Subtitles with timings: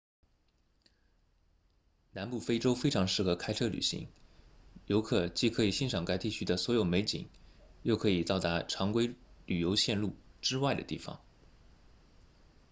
[2.13, 4.07] 南部非洲非常适合开车旅行
[4.87, 7.29] 游客既可以欣赏该地区的所有美景
[7.83, 9.13] 又可以到达常规
[9.45, 10.11] 旅游路线
[10.41, 11.21] 之外的地方